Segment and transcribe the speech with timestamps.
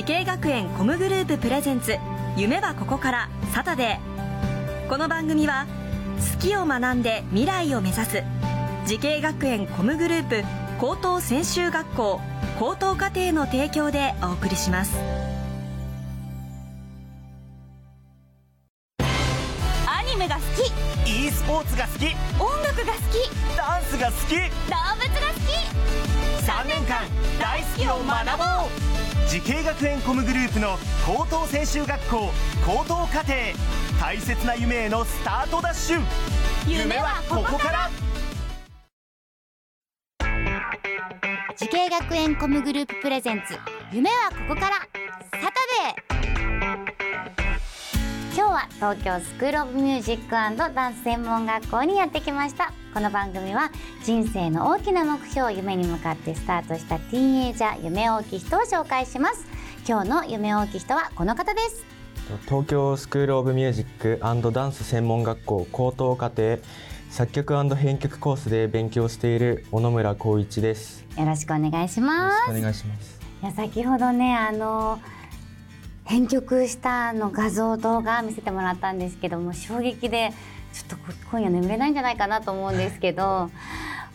[0.00, 1.98] 滋慶学園 COM グループプレゼンツ
[2.34, 4.88] 夢はここからサタデー。
[4.88, 5.66] この番組は
[6.38, 8.22] 好きを学んで未来を目指す
[8.86, 10.42] 滋慶学園 COM グループ
[10.80, 12.18] 高等専修学校
[12.58, 14.96] 高等課程の提供でお送りします。
[19.86, 20.40] アニメが好
[21.04, 21.26] き。
[21.26, 22.06] e スポーツが好き。
[22.42, 23.28] 音楽が好き。
[23.54, 24.34] ダンスが好き。
[24.34, 25.50] 動物が好き。
[26.46, 27.02] 3年間
[27.38, 28.44] 大好きを学ぼ
[28.86, 28.89] う
[29.30, 30.76] 滋慶学園 COM グループの
[31.06, 32.32] 高等専修学校
[32.66, 33.32] 高等課程
[34.00, 36.00] 大切な夢へのスタートダッシュ。
[36.66, 37.88] 夢はここから。
[41.56, 43.56] 滋慶学園 COM グループプレゼンツ
[43.92, 44.78] 夢はここから。
[44.78, 44.88] サ
[45.30, 45.52] タ
[45.84, 46.30] デー。
[48.34, 50.30] 今日は東京スクールオブミュージック
[50.74, 52.72] ダンス専門学校にやってきました。
[52.92, 53.70] この番組は
[54.02, 59.46] 人生の大きな目標夢に向かってスタートしたティーンエイジャー夢大きい人を紹介します。
[59.86, 61.84] 今日の夢大きい人はこの方です。
[62.46, 66.58] 東京スクールオブミュージックダンス専門学校高等課程
[67.10, 71.04] 作曲編曲コースで勉強している小野村光一です。
[71.16, 72.50] よろしくお願いします。
[72.50, 73.20] お願いします。
[73.40, 74.98] いや先ほどねあの
[76.04, 80.32] 編曲したの画像動画見せてもらったんですけども衝撃で
[80.72, 83.50] ちょっと今夜眠れないんじゃないかなと思うんですけど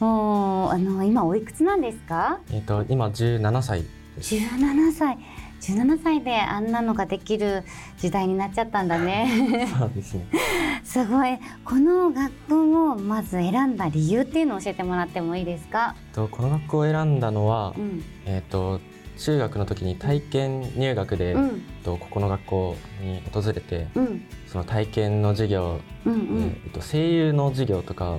[0.00, 2.40] もうあの今おいくつなんですか？
[2.52, 3.84] えっ、と今17歳
[4.18, 5.18] 17歳。
[5.60, 7.62] 17歳であんなのができる
[7.96, 9.66] 時代になっちゃったんだね。
[9.78, 10.26] そうですね。
[10.84, 11.38] すごい。
[11.64, 15.94] この学校をまず選んだ理由っていうのを教えてもらってもいいですか？
[16.12, 18.02] とこの学校を選んだのは、うん。
[18.26, 18.80] えっ、と
[19.16, 21.62] 中学の時に体験入学で、うん。
[21.84, 24.22] とここの学校に訪れてうん。
[24.46, 26.42] その体験の授業、うんうん。
[26.64, 28.18] えっと声優の授業とか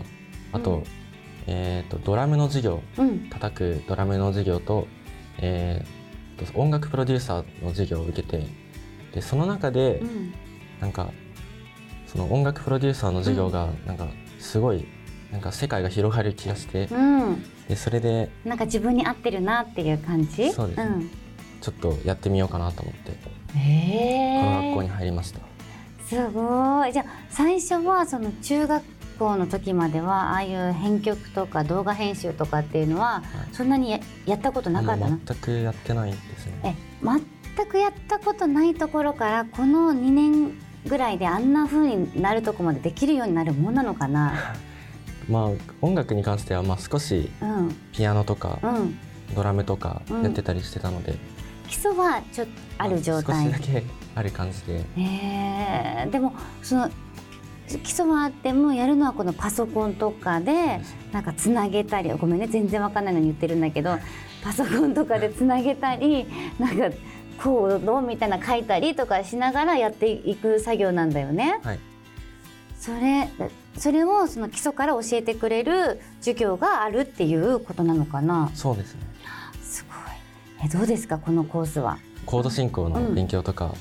[0.52, 0.84] あと,、うん
[1.48, 3.30] えっとドラムの授業うん。
[3.30, 4.88] 叩くドラムの授業と,、
[5.40, 8.46] えーと音楽プロデューサーの授業を受けて
[9.14, 10.34] でその中で、うん。
[10.82, 11.12] なんか
[12.08, 14.08] その音楽プロデューサーの授業がなんか
[14.40, 14.86] すごい
[15.32, 20.52] なんか世界が広がる気がしてうんでそれでなんか自分に合ってるなっていう感じ？
[20.52, 20.86] そうですね。
[20.86, 21.10] ん。
[21.62, 23.12] ちょっとやってみようかなと思って。
[23.58, 25.40] へこの学校にえ入りました。
[26.06, 26.94] すごい。
[26.94, 28.84] じゃあ最初はその中学
[29.18, 35.18] 校の時まではああいう編曲とか動画編集とかっていうのはそんなにややったことなかったの？
[35.26, 36.60] 全くやってないですね。
[36.64, 36.76] え
[37.56, 44.56] 全くやったことないところからこの2年ぐらいであんな風になるとこまでできるようになるもんなのかな？
[45.30, 45.50] まあ
[45.82, 47.76] 音楽に関してはまあ少しうん。
[47.92, 49.00] ピアノとかうん。
[49.36, 50.24] ドラムとかうん。
[50.24, 51.16] やってたりしてたので、
[51.68, 53.84] 基礎はちょっとある状ま態少しだけ
[54.16, 54.80] ある感じで。
[54.80, 54.86] へ
[56.06, 56.90] えでもその
[57.68, 60.80] 基礎はあってもやるのはこのパソコンとかで
[61.12, 63.98] なんかつなげたりごめんね全然わかんないのに言ってるんだけど
[64.44, 66.28] パソコンとかでつなげたり
[66.60, 66.96] なんか
[67.42, 71.60] コードみたいな書いたりとかしながらやっていく作業なんだよね。
[71.64, 71.80] はい。
[72.78, 73.30] それ
[73.78, 78.50] それをその基礎から教えてくれる授業があるっていうことなのかな？
[78.54, 79.02] そうですね。
[79.62, 80.66] すごい。
[80.66, 81.18] えどうですか？
[81.18, 81.98] このコースは。
[82.26, 83.76] コード進行の勉強とか、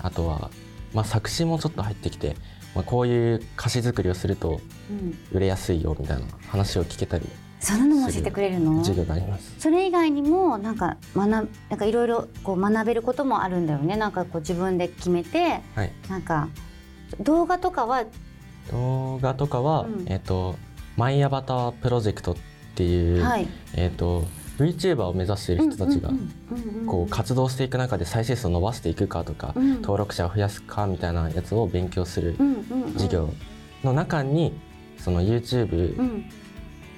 [0.00, 0.50] あとは、
[0.92, 2.34] まあ、作詞もちょっと入ってきて、
[2.74, 4.60] まあ、こういう歌詞作りをすると
[4.90, 7.28] うん、売れやすいよみたいな話を聞けたり
[7.60, 8.78] そんなのも教えてくれるの？
[8.78, 9.54] 授業があります。
[9.58, 13.96] それ以外にもなんか学なんかいろいろこう学べることもあるんだよね。
[13.96, 16.48] なんかこう自分で決めてはい、なんか
[17.20, 18.04] 動画とかは
[18.70, 20.04] 動画とかは、うん。
[20.06, 20.56] えっ、と
[20.96, 22.36] マイアバタープロジェクトっ
[22.74, 23.46] ていう、はい。
[23.74, 24.24] えっ、と
[24.58, 26.10] VTuber を目指している人たちが
[26.86, 29.82] こう活動していく中で再生数を伸ばしていくかとか、うん。
[29.82, 32.36] 登録者を増やすかみたいなやつを勉強する
[32.94, 33.30] 授業
[33.82, 34.52] の中に
[34.98, 36.30] その YouTube うん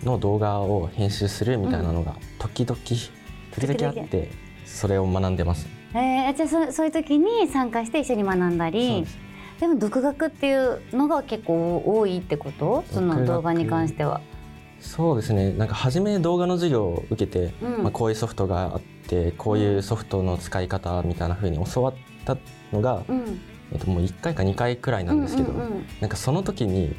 [0.04, 4.30] の動画を編集するみたいなのが時々時々あって
[4.64, 5.68] それを学んでます。
[5.94, 9.06] えーじゃあそそういう時に参加して一緒に学んだり
[9.62, 12.82] でも独学っていうのが結構多いってこと？
[12.90, 14.20] その動画に関しては。
[14.80, 15.52] そうですね。
[15.52, 17.82] なんか初め動画の授業を受けて、うん。
[17.84, 21.94] まあ、こういうソフトがあってこういうソフトの使い方みたいな風に教わっ
[22.24, 22.36] た
[22.72, 23.40] のが、うん。
[23.70, 25.84] えっと、もう1回か2回くらいなんですけど、うんうんうん。
[26.00, 26.96] なんかその時に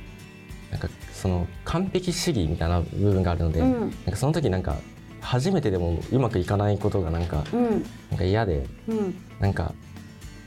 [0.72, 3.80] なんかその完璧主義みたいな部分があるので、うん。
[3.82, 4.78] なんかその時なんか
[5.20, 7.86] 初めてでもうまくいかないことがなんかうん。
[8.10, 9.16] なんか嫌でうん。
[9.42, 9.74] なんか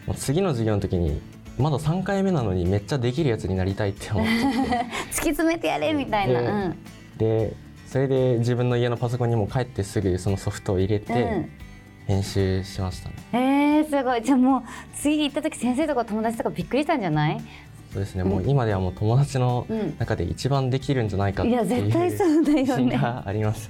[0.07, 1.21] もう次の授業の時に
[1.59, 4.31] まだ3回目なのにめっちゃできるやつになりたいって思って。
[5.11, 6.41] 突き詰めてやれみたいな。
[6.41, 6.77] でうん。
[7.19, 7.53] で
[7.87, 11.51] それで自分の家のパソコンにも帰ってすぐそのソフトを入れてうん。
[12.07, 14.23] 編集しましたね、えー、すごい。
[14.23, 14.63] じゃあもう
[14.95, 17.41] 次行った時先生とか友達とかびっくりしたんじゃない？
[17.93, 18.23] そうですね。
[18.25, 19.97] もう今ではもう友達のうん。
[19.99, 22.63] 中で一番できるんじゃないかっていういや絶対そうだよね。
[22.63, 23.69] 自信があります。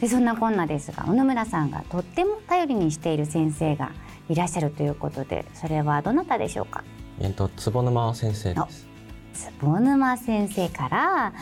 [0.00, 3.90] でそんなこんなですが小野村さんがとっても頼りにしている先生が
[4.28, 6.84] いらっしゃるということでそれはどなたでしょうか？
[7.20, 8.86] えっと坪沼先生です。
[9.32, 11.32] 坪沼先生から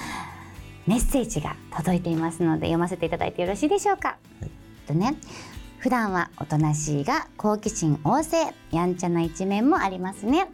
[0.87, 4.51] メッセージが届いていますので読ませていただいてよろしいでしょうか、はい。
[4.87, 5.17] とね
[5.79, 10.47] 普段はおとなしいが好奇心旺盛やんちゃな一面もありますね。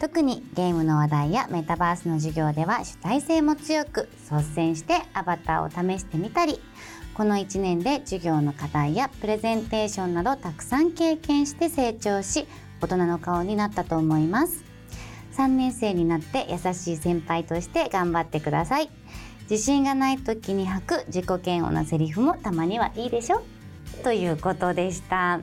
[0.00, 6.60] 特にゲームの話題やメタバースの授業では主体性も強く率先してアバターを試してみたり
[7.20, 12.46] この1年で授業の課題やプレゼンテーションなどたくさん経験して成長し
[12.80, 14.64] 大人の顔になったと思います。
[15.36, 18.88] 3年生になって優しい先輩として頑張ってください。
[19.50, 23.42] 自信がない時に吐く自己嫌悪なセリフもたまにはいいでしょ？
[24.02, 25.40] ということでした。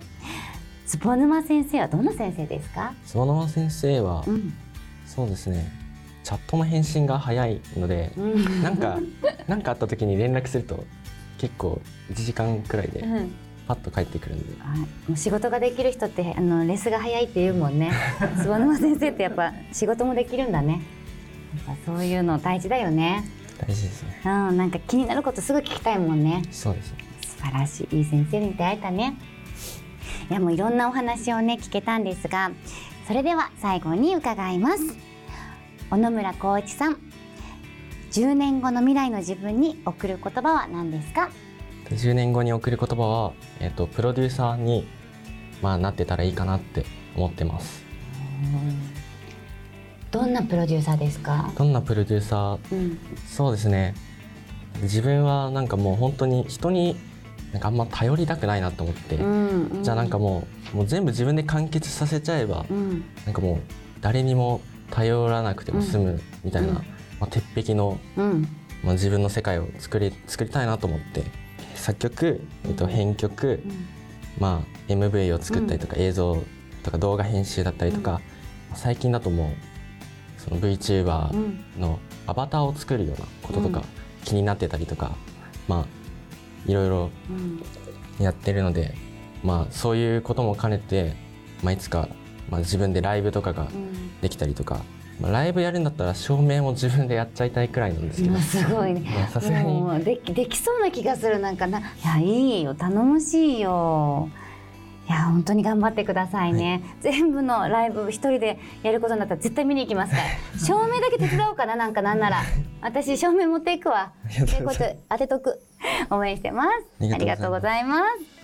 [0.87, 2.95] 坪沼先生はどんな先生ですか？
[3.05, 4.51] 坪沼先生は、うん、
[5.05, 5.71] そうですね。
[6.23, 8.97] チャットの返信が早いので、うん、なんか
[9.45, 10.83] なんかあった時に連絡すると
[11.37, 11.81] 結構
[12.11, 13.31] 1時間くらいでうん。
[13.67, 17.91] パッと帰ってくるんで、はい、もう仕事ができる人ってあのレスが早いって言うもんね。
[18.41, 20.81] 坪沼先生ってやっぱ仕事もできるんだね。
[21.67, 23.25] やっぱそういうの大事だよね。
[23.59, 24.21] 大事ですね。
[24.25, 26.43] うんなんか気になることすぐ聞きたいもんね。
[26.49, 26.91] そうです。
[26.93, 27.97] ね素晴らしい。
[27.97, 29.15] いい先生に出会えたね。
[30.29, 32.51] いやもういろんなお話をね聞けたんですが
[33.07, 34.83] それでは最後に伺います。
[35.89, 37.06] 小野村光一さん
[38.11, 41.29] 10年後の未来の自分に送る言葉は何ですか
[41.89, 44.87] ？10年後に送る言葉は、えっとプロデューサーに、
[45.61, 47.83] まあ、なってたらいいかなって思ってます。
[50.09, 51.51] どんなプロデューサーですか？
[51.57, 52.59] どんなプロデューサー？
[52.71, 52.97] うん。
[53.27, 53.93] そうですね。
[54.81, 56.95] 自分はなんかもう本当に人に
[57.51, 59.83] なんかあんま頼りたくないなと思って、うん。
[59.83, 63.03] じゃあなんかもうもう全部自分で完結させちゃえば、うん。
[63.25, 63.57] なんかもう
[64.01, 64.61] 誰にも
[64.91, 68.47] 頼らなくても済むみたいな、うんまあ、鉄壁の、うん。
[68.83, 71.23] まあ、自分の世界を作り作りたいなと思って。
[71.75, 73.61] 作曲、えっと、編曲、
[74.39, 76.43] まあ、MV を作ったりとか、映像
[76.83, 78.21] とか動画編集だったりとか、
[78.75, 81.63] 最近だともうその VTuber うん。
[81.79, 83.85] のアバターを作るようなこととかうん。
[84.23, 85.15] 気になってたりとか、
[85.67, 87.63] まあいろいろうん。
[88.23, 88.95] やってるので、
[89.43, 91.15] まあ、そういうことも兼ねて、
[91.63, 92.09] まあ、いつか、
[92.49, 94.19] まあ、自分でライブとかがうん。
[94.21, 94.81] できたりとか、
[95.19, 98.35] まあ、ライブやるんだったら照明も自分でやっちゃいたいくらいなんですけど。
[98.35, 99.29] 今すごいね。
[99.31, 99.81] さすがに。
[99.81, 101.39] もうできできそうな気がする。
[101.39, 102.75] なんかないやいいよ。
[102.75, 104.29] 頼もしいよ。
[105.07, 110.23] いや本当に頑張ってくださいね、全部のライブ一人でやることになったら絶対見に行きますから。
[110.59, 112.43] 照明だけ手伝おうかななんかなんなら。
[112.81, 114.11] 私照明持っていくわ。
[114.35, 115.61] ということで当てとく。
[116.09, 116.65] 応援してま
[116.99, 117.13] す。
[117.13, 118.01] ありがとうございます。
[118.01, 118.36] はい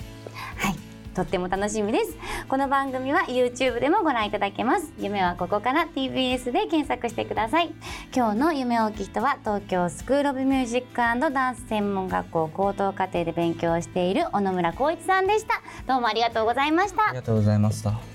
[1.13, 2.17] とっても楽しみです。
[2.49, 4.91] この番組は YouTube でもご覧いただけます。
[4.97, 7.73] 夢はここから TBS で検索してください。
[8.15, 15.61] 今日の夢大きい人は東京スクールオブミュージックダンス専門学校高等課程で勉強している小野村光一さんでした。
[15.87, 17.09] どうもありがとうございました。
[17.09, 18.12] ありがとうございました。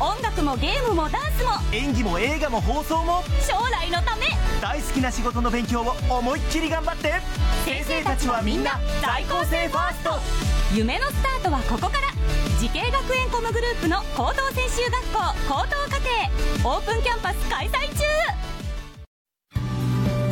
[0.00, 7.12] 音楽もゲームもダンスも演技も映画も放送も将来のため大好きな仕事の勉強を思いっきり頑張って
[7.66, 10.10] 先生たちはみんな在校生ファースト
[10.74, 12.08] 夢のスタートはここから
[12.58, 15.96] 慈恵学園コムグループの高等専修学校高等課
[16.64, 18.04] 程オープンキャンパス開催中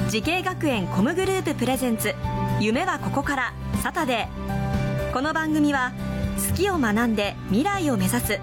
[0.08, 2.14] 滋慶学園 COMグループプレゼンツ
[2.58, 5.12] 夢はここからサタデー。
[5.12, 5.92] この番組は
[6.50, 8.40] 好きを学んで未来を目指す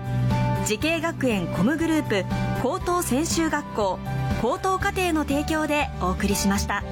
[0.66, 2.26] 滋慶学園 COMグループ
[2.64, 4.00] 高等専修学校
[4.42, 6.84] 高等課程の提供でお送りしました。